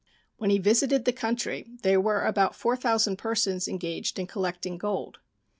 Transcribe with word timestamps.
When 0.37 0.49
he 0.49 0.57
visited 0.57 1.05
the 1.05 1.13
country 1.13 1.67
there 1.83 2.01
were 2.01 2.25
about 2.25 2.55
4,000 2.55 3.17
persons 3.19 3.67
engaged 3.67 4.17
in 4.17 4.25
collecting 4.25 4.79
gold. 4.79 5.19